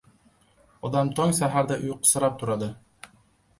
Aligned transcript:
Odam 0.89 1.11
tong 1.19 1.35
saharda 1.41 1.79
uyqusirab 1.85 2.43
turadi. 2.43 2.73